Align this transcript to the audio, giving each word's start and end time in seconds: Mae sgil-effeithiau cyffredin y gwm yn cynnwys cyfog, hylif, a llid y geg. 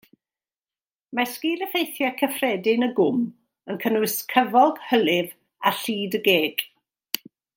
Mae 1.17 1.27
sgil-effeithiau 1.33 2.15
cyffredin 2.21 2.87
y 2.87 2.89
gwm 3.01 3.21
yn 3.73 3.79
cynnwys 3.85 4.17
cyfog, 4.35 4.81
hylif, 4.93 5.37
a 5.71 5.75
llid 5.83 6.21
y 6.23 6.27
geg. 6.31 6.65